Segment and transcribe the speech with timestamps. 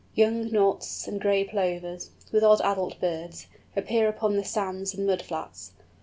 [0.15, 5.73] Young Knots and Gray Plovers, with odd adult birds, appear upon the sands and mudflats.